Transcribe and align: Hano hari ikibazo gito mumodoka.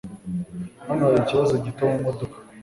Hano 0.87 1.01
hari 1.07 1.19
ikibazo 1.21 1.53
gito 1.65 1.83
mumodoka. 1.91 2.37